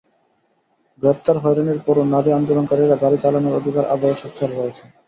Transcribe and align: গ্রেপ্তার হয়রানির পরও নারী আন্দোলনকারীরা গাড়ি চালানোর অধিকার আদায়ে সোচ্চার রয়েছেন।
গ্রেপ্তার 1.01 1.37
হয়রানির 1.43 1.79
পরও 1.85 2.03
নারী 2.13 2.29
আন্দোলনকারীরা 2.31 2.95
গাড়ি 3.03 3.17
চালানোর 3.23 3.57
অধিকার 3.59 3.85
আদায়ে 3.93 4.19
সোচ্চার 4.21 4.49
রয়েছেন। 4.51 4.87